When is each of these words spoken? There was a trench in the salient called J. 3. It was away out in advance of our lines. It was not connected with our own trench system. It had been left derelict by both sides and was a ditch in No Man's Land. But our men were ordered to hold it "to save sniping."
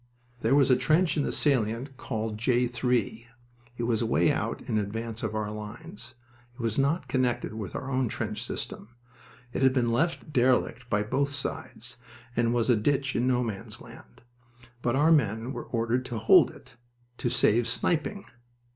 There 0.39 0.55
was 0.55 0.71
a 0.71 0.75
trench 0.75 1.15
in 1.15 1.21
the 1.21 1.31
salient 1.31 1.95
called 1.95 2.35
J. 2.39 2.65
3. 2.65 3.27
It 3.77 3.83
was 3.83 4.01
away 4.01 4.31
out 4.31 4.63
in 4.63 4.79
advance 4.79 5.21
of 5.21 5.35
our 5.35 5.51
lines. 5.51 6.15
It 6.55 6.59
was 6.59 6.79
not 6.79 7.07
connected 7.07 7.53
with 7.53 7.75
our 7.75 7.87
own 7.91 8.07
trench 8.09 8.43
system. 8.43 8.95
It 9.53 9.61
had 9.61 9.73
been 9.73 9.89
left 9.91 10.33
derelict 10.33 10.89
by 10.89 11.03
both 11.03 11.29
sides 11.29 11.97
and 12.35 12.51
was 12.51 12.67
a 12.67 12.75
ditch 12.75 13.15
in 13.15 13.27
No 13.27 13.43
Man's 13.43 13.79
Land. 13.79 14.23
But 14.81 14.95
our 14.95 15.11
men 15.11 15.53
were 15.53 15.65
ordered 15.67 16.03
to 16.05 16.17
hold 16.17 16.49
it 16.49 16.77
"to 17.19 17.29
save 17.29 17.67
sniping." 17.67 18.25